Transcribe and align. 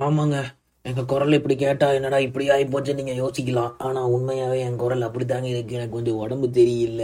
ஆமாங்க. 0.00 0.36
எங்க 0.82 1.04
குரல் 1.04 1.32
இப்படி 1.32 1.56
கேட்டா 1.56 1.92
என்னடா 1.92 2.18
இப்படி 2.18 2.50
ஆகி 2.50 2.64
போச்சு? 2.64 2.94
நீங்க 2.94 3.12
யோசிக்கலாம். 3.12 3.72
ஆனா 3.78 4.08
உண்மையாவே 4.08 4.58
என் 4.58 4.76
குரல் 4.76 5.00
அப்படித்தாங்க 5.00 5.42
இருக்கு. 5.42 5.74
எனக்கு 5.74 5.94
கொஞ்சம் 5.94 6.16
உடம்பு 6.16 6.46
தெரியல. 6.46 7.02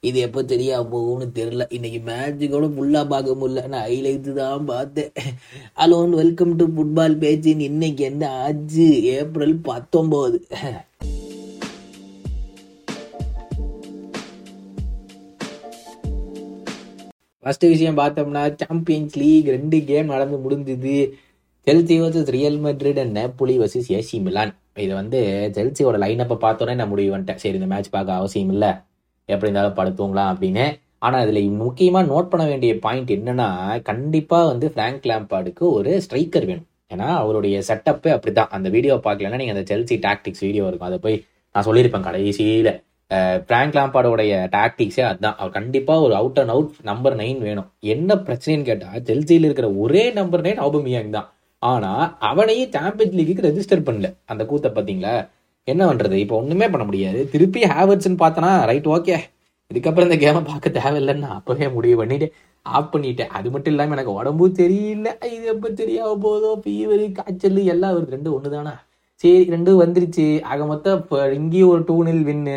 இது 0.00 0.18
எப்போ 0.18 0.42
தெரியா 0.42 0.76
போகும்னு 0.92 1.26
தெரியல. 1.34 1.64
இன்னைக்கு 1.68 2.00
மேட்ச் 2.00 2.50
கூட 2.50 2.66
ஃபுல்லா 2.66 3.08
பார்க்க 3.08 3.36
முடியல. 3.40 3.66
நான் 3.66 3.88
ஹைலைட்ஸ் 3.88 4.32
தான் 4.32 4.64
பார்த்தேன். 4.64 5.12
அலோன் 5.76 6.10
வெல்கம் 6.10 6.56
டு 6.56 6.66
ஃபுட்பால் 6.66 7.16
பேச்சின் 7.16 7.60
இன்னைக்கு 7.60 8.04
எந்த 8.04 8.30
ஆச்சு? 8.30 9.02
ஏப்ரல் 9.02 9.56
பத்தொன்பது 9.56 10.46
ஃபர்ஸ்ட் 17.42 17.64
விஷயம் 17.64 17.96
பார்த்தோம்னா 17.96 18.54
சாம்பியன்ஸ் 18.56 19.18
லீக் 19.18 19.46
ரெண்டு 19.46 19.84
கேம் 19.84 20.06
நடந்து 20.06 20.36
முடிஞ்சுது. 20.36 21.12
Chelsea 21.66 21.96
versus 22.02 22.30
Real 22.34 22.58
Madrid 22.66 22.98
and 23.00 23.14
Napoli 23.18 23.54
versus 23.62 23.88
AC 23.96 24.18
Milan 24.26 24.52
இது 24.84 24.92
வந்து 24.98 25.18
செல்சியோட 25.56 25.96
லைனப்பை 26.02 26.36
பார்த்தோன்னே 26.44 26.74
நான் 26.78 26.90
முடிவு 26.92 27.10
வந்துட்டேன் 27.14 27.40
சரி 27.42 27.58
இந்த 27.58 27.68
மேட்ச் 27.72 27.90
பார்க்க 27.94 28.20
அவசியம் 28.20 28.52
இல்லை. 28.54 28.70
எப்படி 29.28 29.48
இருந்தாலும் 29.48 29.76
படுத்துவங்களாம் 29.78 30.30
அப்படின்னு. 30.32 30.64
ஆனால் 31.06 31.22
இதில் 31.24 31.58
முக்கியமாக 31.64 32.04
நோட் 32.12 32.30
பண்ண 32.32 32.44
வேண்டிய 32.50 32.72
பாயிண்ட் 32.84 33.10
என்னன்னா 33.16 33.48
கண்டிப்பாக 33.88 34.46
வந்து 34.52 34.66
ஃப்ராங்க் 34.74 35.08
லேம்பாடுக்கு 35.10 35.64
ஒரு 35.78 35.90
ஸ்ட்ரைக்கர் 36.04 36.46
வேணும். 36.50 36.66
ஏன்னா 36.92 37.08
அவருடைய 37.22 37.56
செட்டப்பே 37.68 38.10
அப்படி 38.14 38.32
தான் 38.38 38.54
அந்த 38.58 38.68
வீடியோ 38.76 38.94
பார்க்கலன்னா 39.06 39.40
நீங்கள் 39.42 39.56
அந்த 39.56 39.64
செல்சி 39.72 39.96
டாக்டிக்ஸ் 40.06 40.44
வீடியோ 40.46 40.64
இருக்கும். 40.70 40.88
அதை 40.90 40.98
போய் 41.06 41.18
நான் 41.54 41.66
சொல்லியிருப்பேன் 41.68 42.06
கடைசியில். 42.08 42.72
ஃப்ராங்க் 43.46 43.76
லாம்பாடோடைய 43.78 44.32
டாக்டிக்ஸே 44.56 45.04
அதுதான். 45.10 45.36
அவர் 45.40 45.56
கண்டிப்பாக 45.58 46.06
ஒரு 46.06 46.16
out 46.20 46.40
and 46.42 46.54
out 46.54 46.72
number 46.90 47.16
nine 47.22 47.40
வேணும். 47.48 47.68
என்ன 47.94 48.16
பிரச்சனைன்னு 48.28 48.68
கேட்டால் 48.70 49.04
செல்சியில் 49.10 49.46
இருக்கிற 49.48 49.68
ஒரே 49.84 50.04
நம்பர் 50.18 50.44
நைன் 50.48 50.62
அவுபமியாங் 50.66 51.14
தான். 51.18 51.28
ஆனால் 51.62 52.04
அவனையும் 52.28 52.72
சாம்பியன்ஸ் 52.76 53.16
லீக்கு 53.18 53.46
ரெஜிஸ்டர் 53.48 53.86
பண்ணல. 53.88 54.08
அந்த 54.32 54.42
கூத்தை 54.50 54.70
பார்த்தீங்களா 54.76 55.14
என்ன 55.68 55.82
பண்ணுறது 55.88 56.16
இப்போ 56.24 56.36
ஒன்றுமே 56.42 56.66
பண்ண 56.74 56.84
முடியாது. 56.90 57.20
திருப்பி 57.32 57.60
ஹேவர்ட்ஸ்ன்னு 57.72 58.22
பார்த்தனா 58.24 58.50
ரைட் 58.70 58.88
ஓகே 58.96 59.16
இதுக்கப்புறம் 59.70 60.08
இந்த 60.08 60.16
கேமை 60.22 60.40
பார்க்க 60.50 60.78
தேவையில்லைன்னு 60.78 61.24
நான் 61.24 61.38
அப்போவே 61.38 61.66
முடிவு 61.74 61.96
பண்ணிட்டு 62.00 62.26
ஆஃப் 62.66 62.92
பண்ணிட்டேன். 62.94 63.32
அது 63.38 63.48
மட்டும் 63.54 63.72
இல்லாமல் 63.72 63.96
எனக்கு 63.96 64.16
உடம்பு 64.20 64.46
தெரியல 64.60 65.08
இது 65.34 65.44
எப்போ 65.54 65.68
தெரியாம 65.80 66.16
போதோ 66.24 66.50
ஃபீவர் 66.64 67.04
காய்ச்சல் 67.18 67.60
எல்லாம் 67.74 67.94
வருது. 67.96 68.14
ரெண்டும் 68.16 68.36
ஒன்று 68.36 68.54
தானா 68.56 68.74
சரி 69.22 69.44
ரெண்டும் 69.54 69.80
வந்துருச்சு. 69.82 70.26
ஆக 70.50 70.64
மொத்தம் 70.72 70.98
இப்போ 71.02 71.18
இங்கேயும் 71.38 71.72
ஒரு 71.74 71.82
two 71.90 71.96
nil 72.08 72.26
win 72.30 72.56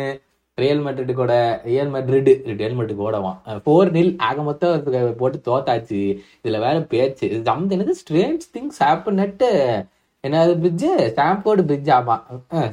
Real 0.62 0.82
Madrid 0.86 1.12
கூட 1.20 1.34
ரியல் 1.68 1.90
மெட்ரிட் 1.94 2.28
ரியல் 2.58 2.76
மெட்ரிட் 2.78 3.00
கூடவான் 3.00 3.38
ஃபோர் 3.64 3.88
நில் 3.96 4.12
ஆக 4.26 4.42
மொத்தம் 4.48 5.16
போட்டு 5.20 5.38
தோத்தாச்சு. 5.48 6.00
இதுல 6.44 6.58
வேற 6.64 6.76
பேச்சு. 6.92 7.26
சம்திங் 7.48 7.78
என்னது? 7.78 7.94
ஸ்ட்ரேஞ்ச் 8.02 8.44
திங்ஸ் 8.56 8.78
ஹேப்பன் 8.84 9.18
நட்டு 9.22 9.48
என்னது 10.24 10.52
பிரிட்ஜு 10.62 10.90
ஸ்டாம்போர்டு 11.14 11.64
பிரிட்ஜ் 11.70 11.90
ஆமா. 11.96 12.16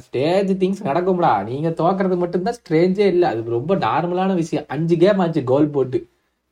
ஸ்டேஜ் 0.06 0.52
திங்ஸ் 0.62 0.86
நடக்கும்டா. 0.90 1.32
நீங்க 1.50 1.70
தோக்குறது 1.82 2.16
மட்டும்தான் 2.22 2.58
ஸ்ட்ரேஞ்சே 2.60 3.08
இல்லை. 3.14 3.26
அது 3.32 3.56
ரொம்ப 3.58 3.74
நார்மலான 3.86 4.36
விஷயம். 4.42 4.68
அஞ்சு 4.76 4.96
கேம் 5.02 5.22
ஆச்சு 5.24 5.42
கோல் 5.52 5.68
போட்டு. 5.76 6.00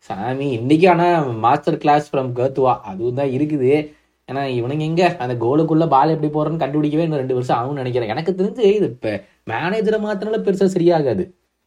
சாமி 0.08 0.50
இன்னைக்கு 0.58 0.86
ஆனா 0.90 1.06
மாஸ்டர் 1.46 1.80
கிளாஸ் 1.84 2.10
ஃப்ரம் 2.10 2.30
கேத்துவா 2.40 2.74
அதுவும் 2.90 3.18
தான் 3.22 3.32
இருக்குது. 3.38 3.72
ஏன்னா 4.28 4.42
இவனுங்க 4.58 4.84
எங்க? 4.90 5.04
அந்த 5.22 5.34
கோலுக்குள்ள 5.44 5.84
பால் 5.94 6.12
எப்படி 6.14 6.28
போறன்னு 6.34 6.62
கண்டுபிடிக்கவே 6.62 7.06
இன்னும் 7.06 7.22
ரெண்டு 7.22 7.36
வருஷம் 7.38 7.58
ஆகும்னு 7.58 7.82
நினைக்கிறேன். 7.82 8.12
எனக்கு 8.14 8.32
தெரிஞ்சு 8.40 8.64
இது 8.76 8.88
இப்போ 8.94 9.12
மேனேஜரை 9.52 9.98
மாத்தினால 10.06 10.38
பெருசாக 10.46 10.70
சரியாகாது. 10.76 11.24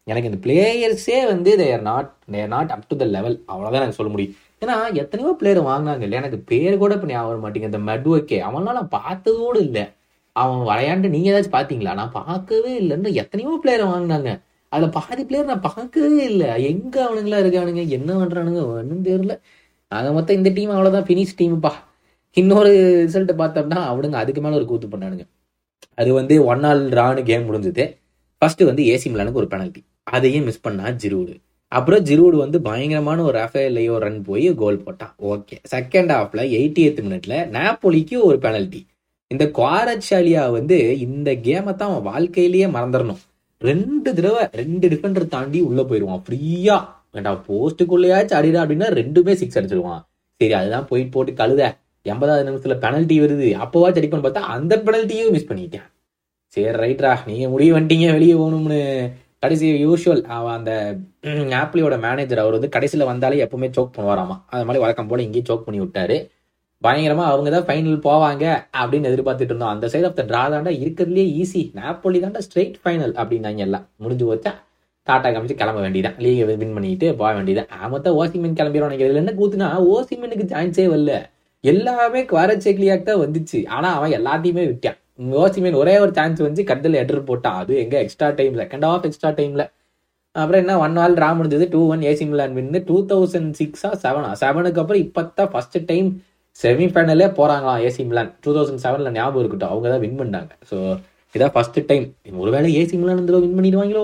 எனக்கு 0.08 0.30
இந்த 0.30 0.40
பிளேயர்ஸே 0.46 1.20
வந்து 1.32 1.52
they're 1.62 1.84
not 1.90 2.10
they're 2.34 2.50
not 2.54 2.72
up 2.76 2.88
to 2.90 2.96
the 3.02 3.06
level 3.16 3.36
அவ்வளோதான் 3.52 3.84
எனக்கு 3.86 4.00
சொல்ல 4.00 4.12
முடியும். 4.14 4.34
ஏன்னா 4.64 4.76
எத்தனையோ 5.02 5.32
பிளேயர் 5.40 5.62
வாங்கினாங்க 5.70 6.04
இல்லை 6.08 6.18
எனக்கு 6.22 6.40
பேர் 6.52 6.82
கூட 6.84 6.94
இப்போ 6.98 7.08
ஞாபகம் 7.12 7.32
வர 7.32 7.40
மாட்டேங்க 7.46 7.70
இந்த 7.72 7.82
மெட்வக்கே 7.90 8.40
அவன்லாம் 8.48 8.78
நான் 8.80 8.96
பார்த்ததோடு 9.00 9.60
இல்லை. 9.68 9.86
அவன் 10.36 10.62
விளையாண்டு 10.70 11.14
நீங்கள் 11.16 11.32
ஏதாச்சும் 11.34 11.56
பார்த்தீங்களா? 11.58 11.94
நான் 12.02 12.14
பார்க்கவே 12.20 12.72
இல்லைன்னு 12.82 13.10
எத்தனையோ 13.24 13.52
பிளேயரை 13.64 13.86
வாங்கினாங்க. 13.94 14.32
அதில் 14.72 14.94
பாதி 14.98 15.24
பிளேயர் 15.30 15.52
நான் 15.52 15.66
பார்க்கவே 15.70 16.20
இல்லை. 16.32 16.50
எங்கே 16.72 17.00
அவனுங்களா 17.08 17.42
இருக்கானுங்க? 17.44 17.84
என்ன 17.98 18.12
பண்ணுறானுங்க 18.22 18.62
ஒன்றும் 18.70 19.04
தெரியல. 19.10 19.36
ஆக 19.98 20.12
மொத்தம் 20.18 20.40
இந்த 20.40 20.52
டீம் 20.58 20.74
அவ்வளோதான் 20.76 21.08
ஃபினிஷ் 21.10 21.36
டீம்ப்பா 21.42 21.74
இன்னொரு 22.38 22.72
ரிசல்ட்டை 23.08 23.36
பார்த்தோம்னா 23.42 23.80
அவனுங்க 23.92 24.18
அதுக்கு 24.24 24.42
மேலே 24.44 24.58
ஒரு 24.60 24.68
கூத்து 24.72 24.88
பண்ணானுங்க. 24.94 25.26
அது 26.00 26.12
வந்து 26.14 26.36
ஒன் 26.46 26.64
ஆல் 26.70 26.84
ரானு 27.00 27.24
கேம் 27.24 27.48
முடிஞ்சது. 27.50 27.86
ஃபர்ஸ்ட் 28.38 28.64
வந்து 28.70 28.84
ஏசி 28.94 29.08
மிலானுக்கு 29.14 29.42
ஒரு 29.42 29.50
பெனல்ட்டி 29.52 29.82
அதையும் 30.16 30.48
மிஸ் 30.50 30.64
பண்ணா 30.68 30.86
ஜிரூடு. 31.04 31.34
அப்புறம் 31.72 32.02
ஜிரூடு 32.06 32.38
வந்து 32.44 32.58
பயங்கரமான 32.62 33.20
ஒரு 33.24 33.38
ரஃபேலையோ 33.40 33.94
ரன் 33.98 34.22
போய் 34.22 34.48
கோல் 34.62 34.84
போட்டான். 34.86 35.14
ஓகே 35.32 35.56
செகண்ட் 35.74 36.12
ஹாஃப்ல 36.16 36.42
எயிட்டி 36.58 36.82
எய்த் 36.88 37.04
மினிட்ல 37.06 37.36
நாப்போலிக்கு 37.58 38.18
ஒரு 38.30 38.38
பெனல்ட்டி 38.46 38.82
இந்த 39.32 39.46
குவாரட்ஷாலியா 39.60 40.42
வந்து 40.58 40.78
இந்த 41.06 41.30
கேமை 41.46 41.72
தான் 41.76 41.92
அவன் 41.92 42.08
வாழ்க்கையிலேயே 42.12 42.68
மறந்துடணும். 42.76 43.22
ரெண்டு 43.62 44.10
தடவை 44.18 44.44
ரெண்டு 44.62 44.86
டிஃபெண்டர் 44.94 45.32
தாண்டி 45.36 45.60
உள்ள 45.70 45.82
போயிடுவான் 45.84 46.24
ஃப்ரீயா 46.26 46.78
வேண்டாம் 47.16 47.42
போஸ்ட்டுக்குள்ளேயாச்சும் 47.48 48.40
அடிடா 48.40 48.62
அப்படின்னா 48.64 48.90
ரெண்டுமே 49.00 49.34
சிக்ஸ் 49.42 49.58
அடிச்சிருவான். 49.60 50.02
சரி 50.42 50.54
அதுதான் 50.60 50.88
போயிட்டு 50.90 51.14
போட்டு 51.16 51.34
கழுத. 51.42 51.64
எண்பதாவது 52.12 52.48
நிமிஷத்துல 52.50 52.76
பெனல்ட்டி 52.86 53.18
வருது. 53.24 53.50
அப்போவாச்சும் 53.64 54.02
அடிப்பான்னு 54.02 54.28
பார்த்தா 54.28 54.48
அந்த 54.56 54.74
பெனல்ட்டியும் 54.78 55.34
மிஸ் 55.36 55.50
பண்ணிட்டேன். 55.50 55.86
சரி 56.56 56.72
ரைட்ரா 56.84 57.12
நீங்க 57.26 57.50
முடிவு 57.50 57.78
வந்துட்டீங்க 57.78 58.08
வெளியே 58.12 58.34
போகணும்னு. 58.34 58.80
கடைசி 59.44 59.68
யூஷுவல் 59.86 60.24
அவன் 60.36 60.58
அந்த 60.58 60.72
ஆப்பிளியோட 61.62 61.96
மேனேஜர் 62.00 62.42
அவர் 62.44 62.56
வந்து 62.58 62.70
கடைசியில் 62.76 63.10
வந்தாலே 63.12 63.44
எப்பவுமே 63.46 63.70
சோக் 63.78 63.96
பண்ணுவாராமா. 63.96 64.36
அது 64.54 64.66
மாதிரி 64.66 64.84
வழக்கம் 64.84 65.08
போல 65.08 65.22
இங்கேயும் 65.22 65.50
சோக் 65.50 65.66
பண்ணி 65.66 65.80
விட்டாரு. 65.82 66.18
பயங்கரமா 66.86 67.26
அவங்க 67.32 67.50
தான் 67.50 67.66
ஃபைனல் 67.68 67.98
போவாங்க 68.06 68.46
அப்படின்னு 68.82 69.10
எதிர்பார்த்துட்டு 69.10 69.52
இருந்தோம். 69.54 69.74
அந்த 69.74 69.88
சைடு 69.94 70.06
ஆஃப் 70.10 70.18
த 70.20 70.24
ட்ரா 70.30 70.44
தாண்டா 70.54 70.72
இருக்கிறதுலே 70.84 71.26
ஈஸி 71.42 71.62
நாப்போலி 71.80 72.20
தாண்டா 72.24 72.42
ஸ்ட்ரெயிட் 72.48 72.78
ஃபைனல் 72.84 73.14
அப்படின்னாங்க 73.22 73.62
எல்லாம். 73.68 73.86
முடிஞ்சு 74.04 74.26
போச்சா? 74.30 74.54
டாட்டா 75.08 75.30
காமிச்சு 75.36 75.56
கிளம்ப 75.62 75.80
வேண்டியதான் 75.86 76.18
லீகை 76.24 76.44
வின் 76.62 76.74
பண்ணிட்டு 76.74 77.08
போக 77.22 77.32
வேண்டியதான் 77.38 77.72
ஆமத்த 77.86 78.12
ஓசிமின் 78.20 78.58
கிளம்பிடுவோம் 78.60 78.98
இதுல 78.98 79.22
என்ன 79.24 79.34
கூத்துனா 79.40 79.70
ஓசிமினுக்கு 79.94 80.46
சான்ஸே 80.54 80.86
வரல. 80.94 81.14
எல்லாமே 81.64 82.22
குவாரச்சேக்லியாக் 82.32 83.08
தான் 83.10 83.22
வந்துச்சு. 83.26 83.60
ஆனா 83.76 83.90
அவன் 83.98 84.18
எல்லாத்தையுமே 84.20 84.64
விட்டான். 84.72 84.98
ஓசிமின் 85.44 85.80
ஒரே 85.82 85.94
ஒரு 86.04 86.12
சான்ஸ் 86.18 86.40
வந்து 86.48 86.62
கட்டில் 86.72 87.00
எட்டர் 87.02 87.28
போட்டான். 87.30 87.58
அது 87.62 87.74
எங்க 87.84 87.96
எக்ஸ்ட்ரா 88.04 88.30
டைமில் 88.40 88.64
செகண்ட் 88.66 88.88
ஆஃப் 88.90 89.08
எக்ஸ்ட்ரா 89.10 89.32
டைம்ல 89.40 89.66
அப்புறம் 90.36 90.62
என்ன 90.62 90.76
ஒன் 90.84 90.96
நாள் 90.98 91.16
ட்ரா 91.18 91.28
முடிஞ்சது 91.40 91.66
two 91.74 91.80
one 91.94 92.04
AC 92.12 92.26
Milan 92.30 92.56
win 92.58 92.80
two 92.88 92.96
thousand 93.12 93.52
சிக்ஸா 93.60 93.90
செவனா 94.04 94.30
செவனுக்கு 94.42 94.82
அப்புறம் 94.84 95.02
இப்பதான் 95.06 95.52
ஃபர்ஸ்ட் 95.54 95.78
டைம் 95.92 96.08
செமிஃபைனலே 96.62 97.28
போகிறாங்களாம் 97.40 97.82
ஏசி 97.88 98.04
மிலான் 98.10 98.32
டூ 98.46 98.52
தௌசண்ட் 98.56 98.82
செவன்ல 98.86 99.12
ஞாபகம் 99.18 99.42
இருக்கட்டும். 99.44 99.72
அவங்க 99.74 99.88
தான் 99.94 100.04
வின் 100.06 100.20
பண்ணாங்க. 100.22 100.52
ஸோ 100.70 100.78
இதான் 101.36 101.54
ஃபர்ஸ்ட் 101.56 101.80
டைம் 101.92 102.06
ஒருவேளை 102.44 102.72
ஏசி 102.80 102.96
மிலான் 103.02 103.22
இந்த 103.24 103.42
வின் 103.46 103.56
பண்ணிடுவாங்களோ? 103.60 104.04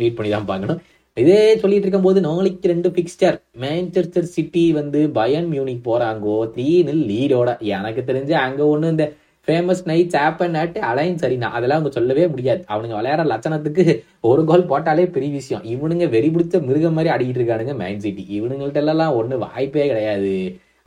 வெயிட் 0.00 0.18
பண்ணி 0.18 0.30
தான் 0.36 0.50
பார்க்கணும். 0.50 0.80
இதே 1.16 1.42
சொல்லிட்டு 1.62 1.84
இருக்கும் 1.86 2.06
போது 2.06 2.20
நாளைக்கு 2.20 2.70
ரெண்டு 2.70 2.88
பிக்ஸ்டர் 2.94 3.36
மேன்செஸ்டர் 3.62 4.32
சிட்டி 4.36 4.62
வந்து 4.78 5.00
பயன் 5.18 5.46
மியூனிக் 5.52 5.84
போறாங்கோ 5.88 6.36
த்ரீ 6.54 6.66
நில் 6.88 7.04
லீடோட 7.10 7.50
எனக்கு 7.76 8.00
தெரிஞ்சு 8.08 8.34
அங்க 8.46 8.62
ஒண்ணு 8.72 8.90
இந்த 8.94 9.04
ஃபேமஸ் 9.48 9.82
நைட்ஸ் 9.90 10.16
ஆப்பன் 10.22 10.56
அட் 10.62 10.76
அலைன் 10.90 11.20
சரிண்ணா 11.22 11.48
அதெல்லாம் 11.56 11.78
அவங்க 11.78 11.92
சொல்லவே 11.98 12.24
முடியாது. 12.32 12.60
அவனுங்க 12.72 12.94
விளையாடுற 12.98 13.26
லட்சணத்துக்கு 13.32 13.84
ஒரு 14.30 14.42
கோல் 14.50 14.68
போட்டாலே 14.70 15.04
பெரிய 15.16 15.30
விஷயம். 15.40 15.62
இவனுங்க 15.74 16.06
வெறி 16.14 16.28
பிடிச்ச 16.28 16.62
மிருகம் 16.68 16.96
மாதிரி 16.98 17.12
அடிக்கிட்டு 17.14 17.40
இருக்கானுங்க 17.42 17.74
மேன் 17.82 18.02
சிட்டி 18.06 18.24
இவனுங்கள்ட்ட 18.38 18.82
எல்லாம் 18.84 19.16
ஒண்ணு 19.20 19.38
வாய்ப்பே 19.46 19.86
கிடையாது. 19.90 20.34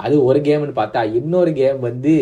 அது 0.05 0.15
ஒரு 0.29 0.39
கேம்னு 0.47 0.77
பார்த்தா 0.81 1.03
இன்னொரு 1.19 1.53
கேம் 1.61 1.79
வந்து 1.87 2.13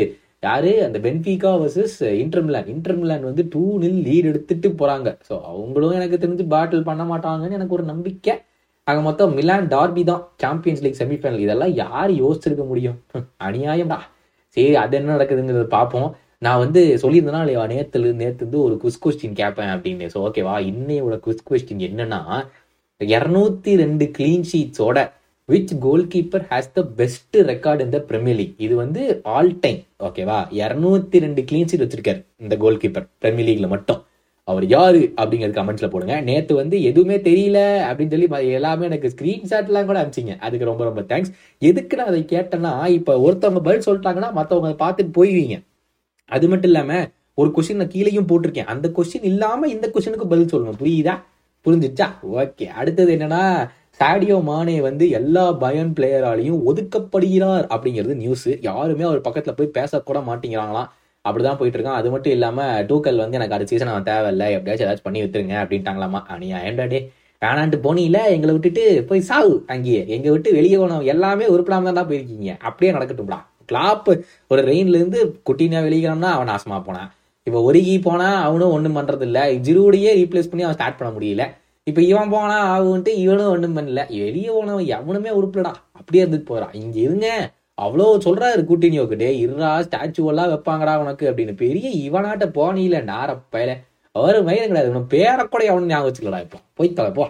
யாரு? 0.45 0.71
அந்த 0.85 0.97
Benfica 1.05 1.51
versus 1.61 1.97
Inter Milan 2.23 2.69
Inter Milan 2.73 3.25
வந்து 3.29 3.43
டூ 3.53 3.63
நில் 3.83 3.99
லீட் 4.07 4.29
எடுத்துட்டு 4.31 4.69
போறாங்க. 4.81 5.09
ஸோ 5.29 5.33
அவங்களும் 5.51 5.97
எனக்கு 5.99 6.17
தெரிஞ்சு 6.23 6.45
பேட்டில் 6.53 6.87
பண்ண 6.89 7.03
மாட்டாங்கன்னு 7.11 7.57
எனக்கு 7.59 7.77
ஒரு 7.77 7.85
நம்பிக்கை. 7.91 8.35
ஆக 8.87 8.99
மொத்தம் 9.01 9.31
மிலான் 9.37 9.67
டார்பி 9.67 10.01
தான். 10.09 10.23
சாம்பியன்ஸ் 10.37 10.83
லீக் 10.85 10.99
செமிஃபைனல் 11.01 11.43
இதெல்லாம் 11.45 11.73
யார் 11.83 12.11
யோசிச்சிருக்க 12.23 12.65
முடியும்? 12.67 12.97
அநியாயம்டா. 13.47 13.99
சரி 14.57 14.75
அது 14.83 14.95
என்ன 14.99 15.09
நடக்குதுங்கிறத 15.15 15.67
பார்ப்போம். 15.77 16.09
நான் 16.45 16.61
வந்து 16.63 16.81
சொல்லியிருந்தேன்னா 17.03 17.41
இல்லையா? 17.43 17.63
நேத்துல 17.73 18.11
நேத்து 18.21 18.45
வந்து 18.47 18.59
ஒரு 18.67 18.75
குஸ் 18.83 19.01
கொஸ்டின் 19.03 19.39
கேட்பேன் 19.41 19.71
அப்படின்னு. 19.75 20.07
ஸோ 20.13 20.19
ஓகேவா 20.27 20.55
இன்னையோட 20.71 21.15
குஸ் 21.27 21.45
கொஸ்டின் 21.49 21.83
என்னன்னா 21.89 22.21
இரநூத்தி 23.01 23.71
ரெண்டு 23.75 24.05
clean 24.17 24.45
ஷீட்ஸோட 24.51 24.97
which 25.49 25.71
goal 25.81 26.03
keeper 26.13 26.45
has 26.51 26.69
the 26.77 26.81
best 26.99 27.35
record 27.49 27.81
இந்த 27.83 27.97
பிரீமியர் 28.09 28.37
லீக் 28.37 28.53
இது 28.65 28.75
வந்து 28.75 29.01
ஆல் 29.33 29.51
டைம் 29.59 29.81
ஓகேவா 30.05 30.37
இரநூத்தி 30.59 31.17
ரெண்டு 31.25 31.41
கிளீன் 31.49 31.67
ஷீட் 31.71 31.83
வச்சிருக்காரு 31.83 32.21
இந்த 32.43 32.55
கோல் 32.63 32.79
கீப்பர் 32.83 33.05
பிரீமியர் 33.23 33.47
லீக்ல 33.49 33.67
மட்டும். 33.73 33.99
அவர் 34.47 34.65
யாரு 34.67 35.01
அப்படிங்கிறது 35.19 35.57
கமெண்ட்ஸ்ல 35.59 35.89
போடுங்க. 35.89 36.15
நேத்து 36.29 36.55
வந்து 36.55 36.77
எதுவுமே 36.89 37.17
தெரியல 37.27 37.59
அப்படின்னு 37.89 38.13
சொல்லி 38.15 38.51
எல்லாமே 38.57 38.87
எனக்கு 38.89 39.11
ஸ்கிரீன்ஷாட் 39.13 39.69
எல்லாம் 39.71 39.87
கூட 39.91 39.97
அனுப்பிச்சிங்க. 40.01 40.35
அதுக்கு 40.47 40.69
ரொம்ப 40.71 40.83
ரொம்ப 40.89 41.03
தேங்க்ஸ் 41.11 41.31
எதுக்கு 41.61 41.99
நான் 41.99 42.11
அதை 42.13 42.23
கேட்டேன்னா 42.33 42.73
இப்ப 42.97 43.19
ஒருத்தவங்க 43.27 43.63
பதில் 43.69 43.87
சொல்லிட்டாங்கன்னா 43.87 44.31
மத்தவங்க 44.39 44.69
அதை 44.71 44.79
பார்த்துட்டு 44.83 45.15
போய்வீங்க 45.19 45.57
அது 46.29 46.45
மட்டும் 46.53 46.71
இல்லாம 46.71 46.99
ஒரு 47.41 47.49
கொஸ்டின் 47.55 47.81
நான் 47.83 47.95
கீழேயும் 47.95 48.29
போட்டிருக்கேன். 48.29 48.71
அந்த 48.73 48.87
கொஸ்டின் 48.97 49.29
இல்லாம 49.31 49.67
இந்த 49.67 49.87
கொஸ்டினுக்கு 49.93 50.31
பதில் 50.33 50.51
சொல்லணும் 50.53 50.79
புரியுதா? 50.81 51.15
புரிஞ்சிச்சா? 51.65 52.07
ஓகே 52.39 52.65
அடுத்தது 52.79 53.11
என்னன்னா 53.15 53.43
சாடியோ 53.99 54.37
மானே 54.43 54.81
வந்து 54.81 55.09
எல்லா 55.09 55.51
பயன் 55.51 55.93
பிளேயராலையும் 55.99 56.61
ஒதுக்கப்படுகிறார் 56.69 57.65
அப்படிங்கிறது 57.75 58.15
நியூஸ் 58.15 58.47
யாருமே 58.61 59.03
அவர் 59.03 59.21
பக்கத்துல 59.21 59.51
போய் 59.51 59.75
பேசக்கூட 59.77 60.19
மாட்டேங்கிறாங்களாம் 60.29 60.89
அப்படிதான் 61.25 61.57
போயிட்டு 61.57 61.77
இருக்கான். 61.79 61.99
அது 61.99 62.09
மட்டும் 62.09 62.33
இல்லாம 62.33 62.81
டூக்கல் 62.81 63.21
வந்து 63.23 63.37
எனக்கு 63.37 63.55
அடுத்த 63.55 63.71
சீசன் 63.73 63.87
அவன் 63.87 64.03
தேவையில்லை. 64.03 64.47
எப்படியாச்சும் 64.51 64.87
ஏதாச்சும் 64.87 65.07
பண்ணி 65.07 65.21
வித்துருங்க 65.21 65.55
அப்படின்ட்டாங்களாமா? 65.63 66.37
நீ 66.37 66.53
ஏன்டாடே 66.53 66.99
வேணான்ட்டு 67.41 67.79
போனீல? 67.85 68.17
எங்களை 68.35 68.51
விட்டுட்டு 68.51 69.03
போய் 69.09 69.27
சாவு 69.29 69.63
அங்கேயே. 69.67 70.07
எங்க 70.07 70.31
விட்டு 70.31 70.53
வெளியே 70.53 70.75
போனோம் 70.75 71.03
எல்லாமே 71.03 71.45
உருப்படாம 71.45 71.93
தான் 71.93 72.09
போயிருக்கீங்க. 72.09 72.51
அப்படியே 72.59 72.91
நடக்கட்டும்டா. 72.97 73.39
கிளாப் 73.71 74.09
ஒரு 74.47 74.61
ரெயின்ல 74.61 74.99
இருந்து 74.99 75.39
குட்டினா 75.49 75.79
வெளியிறான்னா 75.87 76.29
அவன் 76.37 76.47
நாசமா 76.47 76.83
போனான். 76.83 77.11
இப்ப 77.43 77.61
ஒருகி 77.61 78.01
போனா 78.01 78.41
அவனும் 78.41 78.71
ஒண்ணும் 78.71 78.97
பண்றது 78.97 79.21
இல்ல 79.21 79.39
ஜிருவுடையே 79.67 80.11
ரீப்ளேஸ் 80.21 80.51
பண்ணி 80.51 80.65
அவன் 80.67 80.73
ஸ்டார்ட் 80.73 80.97
பண்ண 80.97 81.11
முடியல. 81.17 81.45
இப்போ 81.87 82.01
இவன் 82.01 82.31
போனா 82.33 82.55
ஆகுன்ட்டு 82.75 83.11
இவனும் 83.23 83.49
ஒன்றும் 83.49 83.75
பண்ணல. 83.77 84.01
வெளியே 84.21 84.51
போனவன் 84.55 84.87
எவனுமே 84.95 85.31
உருப்பலடா 85.39 85.73
அப்படியே 85.99 86.21
இருந்துட்டு 86.25 86.51
போறான் 86.51 86.73
இங்க 86.79 86.97
இருங்க. 86.99 87.27
அவ்வளோ 87.77 88.05
சொல்றாரு 88.25 88.61
கூட்டினியோக்கு 88.69 89.15
டே 89.15 89.27
இருறா 89.45 89.69
ஸ்டாச்சு 89.87 90.21
எல்லாம் 90.31 90.51
வைப்பாங்கடா 90.53 90.93
உனக்கு 91.03 91.25
அப்படின்னு. 91.31 91.53
பெரிய 91.63 91.87
இவனாட்ட 92.07 92.45
போனியில 92.57 92.99
பயல 93.55 93.73
அவரு 94.15 94.39
மயிலும் 94.47 94.69
கிடையாது 94.71 94.91
உனக்கு 94.93 95.13
பேரக்கூட 95.15 95.63
அவனு 95.71 95.91
ஞாபகம் 95.91 96.09
வச்சுக்கலடா 96.09 96.41
இப்போ. 96.45 96.59
போய் 96.73 96.97
தலை 96.99 97.27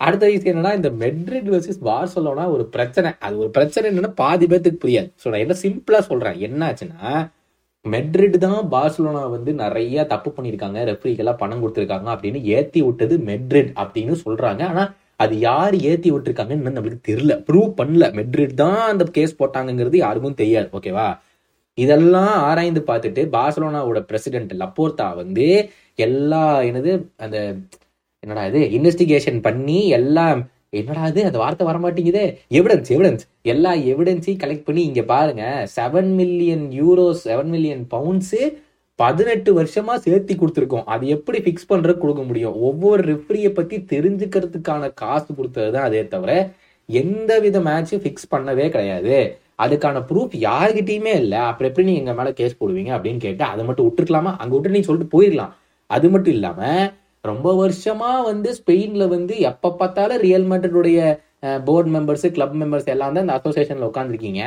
அடுத்த 0.00 0.24
விஷயம் 0.26 0.54
என்னன்னா 0.54 0.74
இந்த 0.78 0.90
மெட்ரிட் 1.02 1.50
வர்சஸ் 1.54 1.80
பார்சலோனா 1.88 2.44
ஒரு 2.54 2.64
பிரச்சனை. 2.76 3.10
அது 3.26 3.34
ஒரு 3.42 3.50
பிரச்சனை 3.56 3.84
என்னன்னா 3.90 4.12
பாதி 4.22 4.46
பேத்துக்கு 4.46 4.82
புரியாது. 4.84 5.08
ஸோ 5.22 5.26
நான் 5.32 5.44
என்ன 5.46 5.56
சிம்பிளா 5.64 6.00
சொல்றேன். 6.10 6.38
என்னாச்சுன்னா 6.46 7.10
மெட்ரிட் 7.84 8.36
தான் 8.44 8.60
பார்சலோனா 8.72 9.22
வந்து 9.36 9.50
நிறைய 9.62 10.04
தப்பு 10.12 10.30
பண்ணியிருக்காங்க 10.34 10.80
ரெஃப்ரிக்கெல்லாம் 10.90 11.40
பணம் 11.40 11.62
கொடுத்துருக்காங்க 11.62 12.08
அப்படின்னு 12.14 12.40
ஏத்தி 12.56 12.80
விட்டது 12.86 13.14
மெட்ரிட் 13.30 13.72
அப்படின்னு 13.82 14.14
சொல்றாங்க. 14.24 14.62
ஆனா 14.72 14.84
அது 15.24 15.34
யார் 15.48 15.74
ஏத்தி 15.90 16.08
விட்டுருக்காங்கன்னு 16.12 16.76
நம்மளுக்கு 16.76 17.08
தெரியல. 17.10 17.34
ப்ரூவ் 17.48 17.70
பண்ணல. 17.80 18.04
மெட்ரிட் 18.18 18.54
தான் 18.62 18.80
அந்த 18.92 19.04
கேஸ் 19.18 19.38
போட்டாங்கங்கிறது 19.40 19.98
யாருக்கும் 20.04 20.40
தெரியாது. 20.42 20.68
ஓகேவா 20.78 21.08
இதெல்லாம் 21.78 22.34
ஆராய்ந்து 22.48 22.80
பார்த்துட்டு 22.88 23.22
பார்சலோனாவோட 23.36 24.00
பிரசிடென்ட் 24.10 24.52
லப்போர்த்தா 24.62 25.06
வந்து 25.22 25.46
எல்லா 26.06 26.42
என்னது 26.70 26.92
அந்த 27.24 27.36
என்னடா 28.22 28.42
இது 28.50 28.60
இன்வெஸ்டிகேஷன் 28.78 29.38
பண்ணி 29.46 29.78
எல்லா 29.98 30.26
என்னடா 30.78 31.06
இது? 31.06 31.22
அந்த 31.28 31.38
வார்த்தை 31.38 31.64
வரமாட்டேங்குதே. 31.66 32.22
எவிடன்ஸ் 32.58 32.90
எவிடன்ஸ் 32.94 33.24
எல்லா 33.52 33.70
எவிடன்ஸையும் 33.90 34.38
கலெக்ட் 34.42 34.66
பண்ணி 34.68 34.82
இங்க 34.90 35.02
பாருங்க. 35.10 35.42
Seven 35.74 36.10
million 36.20 36.64
euros 36.80 37.24
seven 37.28 37.50
million 37.54 37.82
pounds 37.94 38.38
பதினெட்டு 38.98 39.50
வருஷமா 39.58 39.94
சேர்த்தி 40.06 40.34
கொடுத்துருக்கோம். 40.40 40.86
அது 40.94 41.04
எப்படி 41.16 41.38
ஃபிக்ஸ் 41.44 41.68
பண்ற 41.72 41.92
கொடுக்க 42.02 42.22
முடியும்? 42.22 42.54
ஒவ்வொரு 42.68 43.02
ரெஃப்ரியை 43.10 43.50
பத்தி 43.58 43.76
தெரிஞ்சுக்கிறதுக்கான 43.92 44.88
காசு 45.02 45.30
கொடுத்தது 45.34 45.70
தான் 45.76 45.86
அதே 45.90 46.02
தவிர 46.14 46.32
எந்த 46.88 47.32
வித 47.44 47.60
மேட்சும் 47.68 48.02
ஃபிக்ஸ் 48.04 48.32
பண்ணவே 48.34 48.66
கிடையாது. 48.76 49.16
அதுக்கான 49.64 50.02
ப்ரூஃப் 50.10 50.34
யாருகிட்டயுமே 50.48 51.14
இல்லை. 51.22 51.40
அப்புறம் 51.50 51.70
எப்படி 51.70 51.86
நீங்க 51.88 52.02
எங்க 52.04 52.14
மேல 52.20 52.32
கேஸ் 52.40 52.58
போடுவீங்க 52.60 52.92
அப்படின்னு 52.96 53.22
கேட்டு 53.26 53.44
அதை 53.52 53.62
மட்டும் 53.68 53.88
விட்டுருக்கலாமா? 53.88 54.32
அங்க 54.42 54.52
விட்டு 54.54 54.74
நீங்க 54.76 54.88
சொல்லிட்டு 54.90 55.14
போயிடலாம் 55.16 55.52
அது 55.90 56.06
மட்டும் 56.10 56.36
இல்லாம 56.38 56.60
ரொம்ப 57.30 57.48
வருஷமா 57.62 58.12
வந்து 58.30 58.48
ஸ்பெயின்ல 58.58 59.04
வந்து 59.16 59.34
எப்ப 59.50 59.74
பார்த்தாலும் 59.80 60.22
ரியல் 60.26 60.46
மேட்ரிடுடைய 60.50 61.00
போர்டு 61.68 61.90
மெம்பர்ஸ் 61.96 62.26
கிளப் 62.36 62.56
மெம்பர்ஸ் 62.60 62.88
எல்லாம் 62.94 63.14
தான் 63.16 63.24
இந்த 63.26 63.36
அசோசியேஷன்ல 63.38 63.88
உட்காந்துருக்கீங்க 63.90 64.42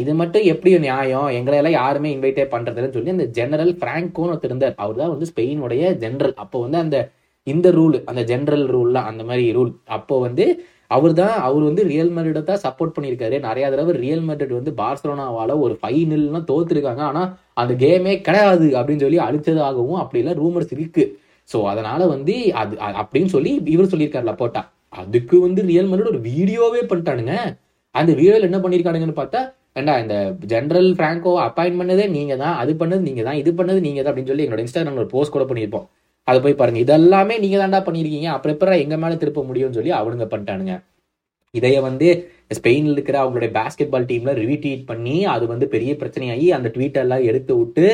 இது 0.00 0.12
மட்டும் 0.18 0.44
எப்படி 0.52 0.70
நியாயம்? 0.84 1.28
எங்களை 1.38 1.56
எல்லாம் 1.60 1.76
யாருமே 1.78 2.08
இன்வைட்டே 2.14 2.44
பண்றதுன்னு 2.52 2.94
சொல்லி 2.96 3.14
அந்த 3.14 3.26
ஜெனரல் 3.38 3.72
பிராங்கோன்னு 3.80 4.32
ஒருத்தர் 4.32 4.50
இருந்தார். 4.50 4.76
அவர் 4.84 5.00
தான் 5.00 5.12
வந்து 5.14 5.28
ஸ்பெயினுடைய 5.30 5.82
ஜெனரல் 6.02 6.34
அப்போ 6.42 6.58
வந்து 6.64 6.78
அந்த 6.84 6.98
இந்த 7.46 7.68
ரூல் 7.78 7.96
அந்த 8.10 8.22
ஜெனரல் 8.30 8.66
ரூல்லாம் 8.74 9.08
அந்த 9.10 9.22
மாதிரி 9.30 9.46
ரூல் 9.56 9.72
அப்போ 9.96 10.14
வந்து 10.26 10.44
அவர் 10.94 11.12
தான் 11.22 11.34
அவர் 11.46 11.64
வந்து 11.68 11.82
ரியல் 11.90 12.12
மேட்ரிட 12.14 12.40
தான் 12.50 12.62
சப்போர்ட் 12.66 12.94
பண்ணியிருக்காரு. 12.96 13.36
நிறைய 13.48 13.64
தடவை 13.72 13.92
ரியல் 14.04 14.24
மேட்ரிட் 14.28 14.56
வந்து 14.58 14.72
பார்சலோனாவால 14.82 15.58
ஒரு 15.64 15.74
ஃபைனல்லாம் 15.80 16.48
தோத்துருக்காங்க. 16.52 17.02
ஆனா 17.10 17.22
அந்த 17.62 17.72
கேமே 17.82 18.14
கிடையாது 18.28 18.68
அப்படின்னு 18.78 19.04
சொல்லி 19.06 19.20
அழிச்சதாகவும் 19.26 20.00
அப்படிலாம் 20.02 20.40
ரூமர்ஸ் 20.42 20.74
இருக்கு. 20.78 21.04
ஸோ 21.48 21.58
அதனால் 21.72 22.04
வந்து 22.14 22.34
அது 22.60 22.74
அப்படின்னு 23.02 23.30
சொல்லி 23.34 23.50
இவர் 23.74 23.92
சொல்லியிருக்காரு 23.92 24.28
லப்போட்டா 24.30 24.62
அதுக்கு 25.00 25.36
வந்து 25.46 25.60
ரியல் 25.70 25.88
மேட்ரிட் 25.90 26.12
ஒரு 26.14 26.22
வீடியோவே 26.30 26.82
பண்ணிட்டானுங்க. 26.90 27.34
அந்த 27.94 28.10
வீடியோவில் 28.18 28.48
என்ன 28.48 28.58
பண்ணியிருக்கானுங்கன்னு 28.62 29.20
பார்த்தா 29.20 29.40
ஏண்டா 29.78 29.94
இந்த 30.02 30.16
ஜென்ரல் 30.52 30.88
ஃப்ராங்கோ 30.96 31.32
அப்பாயின் 31.44 31.78
பண்ணதே 31.80 32.04
நீங்கள் 32.16 32.40
தான் 32.42 32.56
அது 32.62 32.72
பண்ணது 32.80 33.02
நீங்கள் 33.08 33.26
தான் 33.28 33.38
இது 33.42 33.50
பண்ணது 33.60 33.78
நீங்கள் 33.86 34.02
தான் 34.04 34.12
அப்படின்னு 34.12 34.32
சொல்லி 34.32 34.44
எங்களோட 34.46 34.64
இன்ஸ்டாகிராமில் 34.64 35.02
ஒரு 35.04 35.12
போஸ்ட் 35.14 35.34
கூட 35.36 35.44
பண்ணியிருப்போம். 35.50 35.86
அதை 36.28 36.38
போய் 36.44 36.58
பாருங்க. 36.60 36.80
இதெல்லாமே 36.86 37.34
நீங்கள் 37.44 37.62
தாண்டா 37.62 37.80
பண்ணியிருக்கீங்க. 37.86 38.28
அப்புறம் 38.36 38.54
எப்பறம் 38.56 38.82
எங்கள் 38.84 39.00
மேலே 39.04 39.16
திருப்ப 39.22 39.42
முடியும்னு 39.48 39.78
சொல்லி 39.78 39.92
அவனுங்க 40.00 40.26
பண்ணிட்டானுங்க. 40.34 40.74
இதைய 41.54 41.78
வந்து 41.88 42.06
ஸ்பெயின்ல 42.56 42.94
இருக்கிற 42.96 43.16
அவங்களுடைய 43.22 43.50
பேஸ்கெட் 43.58 43.92
பால் 43.92 44.08
டீம்ல 44.10 44.32
ரிவிட்வீட் 44.40 44.86
பண்ணி 44.90 45.16
அது 45.34 45.44
வந்து 45.52 45.66
பெரிய 45.74 45.92
பிரச்சனையாகி 46.00 46.46
அந்த 46.56 46.68
ட்வீட்டெல்லாம் 46.76 47.26
எடுத்து 47.30 47.52
விட்டு 47.60 47.86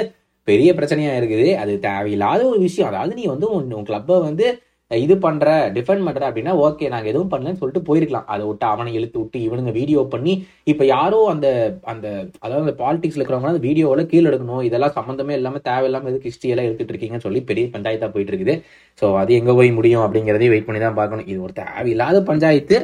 பெரிய 0.50 0.70
பிரச்சனையாக 0.78 1.20
இருக்குது. 1.20 1.50
அது 1.62 1.72
தேவையில்லாத 1.90 2.40
ஒரு 2.54 2.60
விஷயம். 2.68 2.90
அதாவது 2.92 3.14
நீ 3.20 3.26
வந்து 3.34 3.48
உன் 3.58 3.88
கிளப்பை 3.92 4.18
வந்து 4.30 4.48
இது 4.90 5.14
பண்ணுற 5.24 5.48
டிஃபெண்ட் 5.74 6.04
பண்ணுற 6.06 6.22
அப்படின்னா 6.28 6.52
ஓகே 6.66 6.86
நாங்கள் 6.92 7.10
எதுவும் 7.10 7.28
பண்ணலன்னு 7.32 7.58
சொல்லிட்டு 7.60 7.82
போயிருக்கலாம். 7.88 8.24
அதை 8.32 8.44
விட்டு 8.46 8.64
அவனை 8.70 8.92
இழுத்து 8.98 9.18
விட்டு 9.20 9.38
இவனுங்க 9.46 9.72
வீடியோ 9.76 10.00
பண்ணி 10.14 10.32
இப்போ 10.72 10.84
யாரோ 10.92 11.18
அந்த 11.32 11.46
அந்த 11.92 12.06
அதாவது 12.44 12.64
அந்த 12.64 12.74
பாலிட்டிக்ஸில் 12.80 13.20
இருக்கிறவங்க 13.20 13.52
அந்த 13.52 13.62
வீடியோவில் 13.66 14.08
கீழே 14.12 14.26
எடுக்கணும். 14.30 14.62
இதெல்லாம் 14.68 14.94
சம்மந்தமே 14.96 15.34
இல்லாமல் 15.38 15.64
தேவையில்லாமல் 15.68 16.10
எதுக்கு 16.12 16.30
ஹிஸ்ட்ரி 16.30 16.50
எல்லாம் 16.54 16.68
எடுத்துட்டு 16.68 16.92
இருக்கீங்கன்னு 16.94 17.26
சொல்லி 17.26 17.42
பெரிய 17.50 17.66
பஞ்சாயத்தாக 17.74 18.10
போயிட்டு 18.14 18.34
இருக்குது 18.34 18.56
ஸோ 19.02 19.12
அது 19.22 19.36
எங்கே 19.40 19.54
போய் 19.60 19.70
முடியும் 19.78 20.04
அப்படிங்கிறதையும் 20.06 20.54
வெயிட் 20.54 20.68
பண்ணி 20.70 20.82
தான் 20.86 20.98
பார்க்கணும். 21.00 21.28
இது 21.32 21.38
ஒரு 21.46 21.54
தேவையில்லாத 21.62 22.24
பஞ்சாயத்து. 22.32 22.78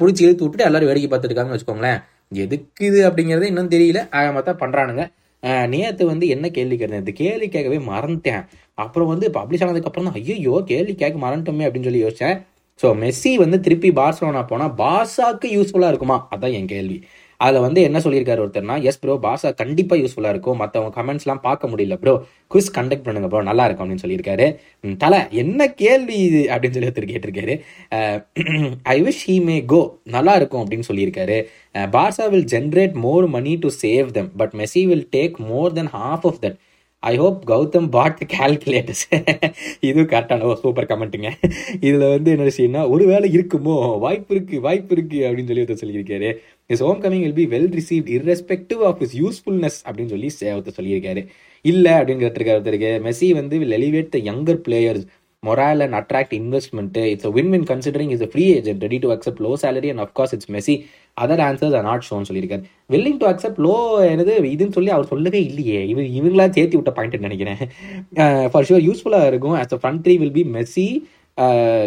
பிடிச்சி 0.00 0.22
இழுத்து 0.26 0.44
விட்டுட்டு 0.44 0.68
எல்லாரும் 0.70 0.90
வேடிக்கை 0.92 1.10
பார்த்துருக்காங்கன்னு 1.12 1.58
வச்சுக்கோங்களேன். 1.58 2.00
எதுக்கு 2.44 2.84
இது 2.90 3.00
அப்படிங்கிறது 3.10 3.52
இன்னும் 3.52 3.72
தெரியல. 3.76 4.02
ஆக 4.18 4.26
மொத்தம் 4.38 4.60
பண்ணுறானுங்க 4.64 5.04
நேற்று 5.42 6.04
வந்து 6.06 6.28
என்ன 6.28 6.46
கேள்வி 6.48 6.76
கேட்டேன்? 6.76 6.98
இந்த 6.98 7.12
கேள்வி 7.12 7.48
கேட்கவே 7.48 7.78
மறந்துட்டேன். 7.92 8.42
அப்புறம் 8.74 9.08
வந்து 9.08 9.30
பப்ளிஷ் 9.30 9.64
ஆனதுக்கப்புறம் 9.64 10.08
தான் 10.08 10.18
ஐயோ 10.22 10.62
கேள்வி 10.66 10.94
கேட்க 10.94 11.16
மறந்துட்டோமே 11.26 11.66
அப்படின்னு 11.66 11.88
சொல்லி 11.90 12.04
யோசிச்சேன். 12.04 12.36
ஸோ 12.82 12.88
மெஸ்ஸி 13.02 13.34
வந்து 13.34 13.60
திருப்பி 13.60 13.90
பார்சலோனா 13.90 14.46
போனால் 14.46 14.74
பாசாக்கு 14.82 15.48
யூஸ்ஃபுல்லாக 15.56 15.92
இருக்குமா? 15.92 16.28
அதான் 16.34 16.52
என் 16.52 16.66
கேள்வி. 16.66 16.98
அதில் 17.44 17.64
வந்து 17.64 17.80
என்ன 17.88 17.98
சொல்லியிருக்காரு 18.04 18.42
ஒருத்தர்னா 18.44 18.76
எஸ் 18.90 19.00
ப்ரோ 19.02 19.14
பாஷா 19.26 19.50
கண்டிப்பாக 19.60 20.00
யூஸ்ஃபுல்லாக 20.02 20.34
இருக்கும். 20.34 20.58
மற்றவங்க 20.62 20.92
கமெண்ட்ஸ்லாம் 20.98 21.42
பார்க்க 21.46 21.70
முடியல 21.72 21.96
ப்ரோ 22.02 22.14
குவிஸ் 22.52 22.70
கண்டக்ட் 22.78 23.06
பண்ணுங்க 23.06 23.28
ப்ரோ 23.32 23.42
நல்லா 23.50 23.66
இருக்கும் 23.68 23.84
அப்படின்னு 23.84 24.04
சொல்லியிருக்காரு. 24.04 24.46
தலை 25.04 25.20
என்ன 25.42 25.68
கேள்வி 25.82 26.16
இது? 26.28 26.42
அப்படின்னு 26.52 26.76
சொல்லி 26.76 26.90
ஒருத்தர் 26.90 27.10
கேட்டிருக்காரு. 27.12 27.56
ஐ 28.94 28.96
விஷ் 29.08 29.22
ஹீ 29.30 29.36
மே 29.48 29.58
கோ 29.74 29.82
நல்லா 30.16 30.34
இருக்கும் 30.40 30.62
அப்படின்னு 30.64 30.88
சொல்லியிருக்காரு. 30.90 31.38
Barca 31.96 32.26
will 32.34 32.48
generate 32.54 32.96
more 33.06 33.26
money 33.36 33.54
to 33.66 33.70
save 33.84 34.08
them 34.18 34.32
but 34.42 34.56
Messi 34.62 34.84
will 34.92 35.06
take 35.18 35.38
more 35.52 35.76
then 35.80 35.92
half 35.98 36.26
of 36.30 36.40
that 36.46 36.58
I 37.02 37.12
hope 37.22 37.40
Gautham 37.50 37.88
pot 37.94 38.20
calculators 38.32 39.02
இது 39.88 40.00
கரெக்டான 40.12 40.46
ஓ 40.48 40.54
சூப்பர் 40.62 40.88
கமெண்ட்டுங்க 40.92 41.28
இதில் 41.86 42.04
வந்து 42.14 42.30
என்ன 42.34 42.46
விஷயம்னா 42.48 42.80
ஒரு 42.94 43.04
வேலை 43.10 43.28
இருக்குமோ? 43.36 43.76
வாய்ப்பு 44.04 44.32
இருக்கு 44.34 44.56
வாய்ப்பு 44.66 44.92
இருக்குது 44.96 45.24
அப்படின்னு 45.26 45.50
சொல்லி 45.50 45.64
ஒருத்தர் 45.64 45.82
சொல்லியிருக்காரு. 45.82 46.30
Is 46.72 46.82
home 46.84 47.02
coming 47.02 47.22
will 47.26 47.38
be 47.38 47.44
well 47.52 47.68
receive 47.76 48.06
irrespective 48.16 48.80
of 48.88 49.02
is 49.04 49.14
usefulness 49.20 49.78
அப்படின்னு 49.88 50.10
சொல்லி 50.14 50.28
ஒருத்தர் 50.56 50.78
சொல்லியிருக்காரு. 50.80 51.26
இல்லை 51.62 51.92
அப்படின்னு 51.92 52.24
கேட்டிருக்காரு 52.24 52.58
ஒருத்தருக்கு. 52.60 52.90
மெஸ்ஸி 53.06 53.28
வந்து 53.38 53.58
will 53.58 53.76
elevate 53.78 54.08
the 54.08 54.18
younger 54.18 54.60
players 54.66 55.06
morale 55.46 55.80
and 55.84 55.96
attract 56.00 56.34
investment 56.38 56.98
it's 57.12 57.26
win 57.36 57.50
win 57.50 57.62
considering 57.62 57.72
considering 57.72 58.08
he's 58.12 58.24
a 58.26 58.30
free 58.34 58.48
agent, 58.58 58.84
ready 58.84 58.98
to 59.04 59.08
accept 59.14 59.40
low 59.46 59.54
salary, 59.64 59.90
and 59.92 60.00
Messi 60.54 60.74
other 61.20 61.42
answers 61.48 61.76
are 61.78 61.86
not 61.90 62.06
shown 62.10 62.28
சொல்லியிருக்காரு. 62.30 62.62
Willing 62.90 63.18
to 63.22 63.26
accept 63.32 63.60
low 63.66 63.76
எனது 64.10 64.40
இதுன்னு 64.42 64.72
சொல்லி 64.72 64.90
அவர் 64.90 65.06
சொல்லவே 65.06 65.44
இல்லையே. 65.44 65.88
இவர் 65.88 66.04
இவங்களாம் 66.04 66.56
சேர்த்து 66.58 66.80
விட்ட 66.80 66.92
பாயிண்ட் 66.92 67.26
நினைக்கிறேன். 67.26 67.56
ஃபார் 68.50 68.66
ஷுவர் 68.68 68.86
யூஸ்ஃபுல்லாக 68.88 69.26
இருக்கும். 69.26 69.54
As 69.54 69.74
a 69.76 69.78
front 69.82 70.02
three 70.06 70.16
will 70.24 70.36
be 70.38 70.44
Messi 70.58 70.88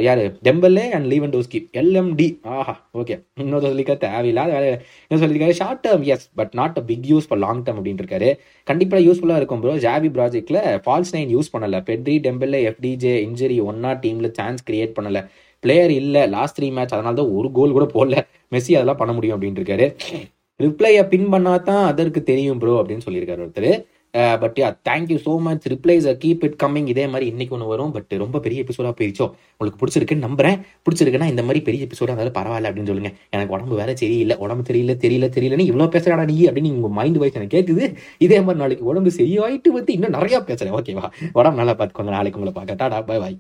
யாரு? 0.06 0.24
டெம்பல்லே 0.48 0.84
அண்ட் 0.96 1.08
லீவன் 1.12 1.34
டோஸ்கி 1.34 1.60
எல்எம்டி 1.82 2.28
ஆஹா 2.56 2.74
ஓகே 3.00 3.16
இன்னொரு 3.44 3.66
சொல்லிக்க 3.72 3.94
தேவையில்லாத 4.06 4.52
வேலை. 4.56 4.70
இன்னும் 5.06 5.22
சொல்லியிருக்காரு 5.24 5.56
short 5.60 5.82
term 5.86 6.06
yes 6.14 6.26
but 6.40 6.54
not 6.60 6.78
a 6.82 6.84
big 6.92 7.08
use 7.12 7.28
for 7.30 7.42
long 7.46 7.64
term 7.66 7.80
அப்படின்னு 7.80 8.04
இருக்காரு. 8.04 8.30
கண்டிப்பாக 8.68 9.02
யூஸ்ஃபுல்லாக 9.08 9.42
இருக்கும் 9.42 9.62
ப்ரோ 9.64 9.76
ஜாபி 9.86 10.12
ப்ராஜெக்ட்ல 10.18 10.62
ஃபால்ஸ் 10.86 11.14
நைன் 11.18 11.32
யூஸ் 11.36 11.54
பண்ணல. 11.56 11.80
பெட்ரி 11.90 12.18
டெம்பல்லே 12.28 12.62
எஃப்டிஜே 12.72 13.16
இன்ஜுரி 13.28 13.60
ஒன்னா 13.72 13.94
டீம்ல 14.06 14.30
சான்ஸ் 14.40 14.68
கிரியேட் 14.70 14.98
பண்ணல. 15.00 15.22
பிளேயர் 15.64 15.94
இல்லை 16.02 16.22
லாஸ்ட் 16.36 16.58
த்ரீ 16.60 16.70
மேட்ச் 16.78 16.96
அதனால 16.98 17.18
தான் 17.22 17.34
ஒரு 17.40 17.50
கோல் 17.58 17.76
கூட 17.78 17.88
போடல. 17.96 18.18
மெஸ்ஸி 18.56 18.76
அதெல்லாம் 18.78 19.02
பண்ண 19.02 19.14
முடியும் 19.18 19.38
அப்படின்ட்டு 19.38 19.64
இருக்காரு. 19.64 19.88
ரிப்ளையை 20.60 21.04
பின் 21.12 21.30
பண்ணா 21.34 21.54
தான் 21.70 21.86
அதற்கு 21.92 22.20
தெரியும் 22.32 22.60
ப்ரோ 22.64 22.74
அப்படின்னு 22.82 23.06
சொல்லியிருக்காரு 23.08 23.44
ஒருத்தர். 23.46 23.72
But 24.42 24.58
yeah 24.62 24.68
thank you 24.90 25.18
so 25.26 25.34
much 25.46 25.66
replies 25.74 26.08
keep 26.24 26.44
it 26.48 26.58
coming 26.64 26.88
இதே 26.94 27.06
மாதிரி 27.08 27.26
இன்னைக்கு 27.32 27.56
ஒன்று 27.58 27.68
வரும். 27.74 27.92
பட் 27.96 28.14
ரொம்ப 28.24 28.40
பெரிய 28.46 28.64
எபிசோடாக 28.66 28.94
போயிடுச்சோ 29.00 29.26
உங்களுக்கு 29.60 29.80
பிடிச்சிருக்குன்னு 29.82 30.26
நம்புறேன். 30.28 30.58
பிடிச்சிருக்குன்னா 30.86 31.30
இந்த 31.34 31.44
மாதிரி 31.48 31.62
பெரிய 31.68 31.88
எபிசோடாக 31.88 32.14
இருந்தாலும் 32.14 32.38
பரவாயில்ல 32.40 32.70
அப்படின்னு 32.72 32.92
சொல்லுங்க. 32.92 33.12
எனக்கு 33.36 33.56
உடம்பு 33.58 33.80
வேற 33.82 33.94
சரியில்லை. 34.04 34.38
உடம்பு 34.46 34.66
தெரியல 34.72 34.96
தெரியல. 35.06 35.30
தெரியலன்னு 35.38 35.70
இவ்வளோ 35.72 35.90
பேசுறாடா 35.98 36.26
நீ 36.34 36.38
அப்படின்னு 36.50 36.74
உங்க 36.80 36.92
மைண்ட் 37.00 37.22
வைஸ் 37.24 37.38
எனக்கு 37.40 37.56
கேட்குது 37.58 37.86
இதே 38.28 38.40
மாதிரி 38.48 38.64
நாளைக்கு 38.64 38.90
உடம்பு 38.94 39.12
சரியாயிட்டு 39.20 39.72
வந்து 39.78 39.94
இன்னும் 39.98 40.18
நிறையா 40.20 40.42
பேசுறேன். 40.52 40.76
ஓகேவா 40.80 41.08
உடம்பு 41.40 41.62
நல்லா 41.62 41.76
பார்த்துக்கோங்க 41.80 42.18
நாளைக்கு 42.18 42.40
உங்களை 42.42 42.56
பார்க்க. 42.60 42.82
டாடா 42.84 43.02
பாய் 43.12 43.24
பாய் 43.26 43.38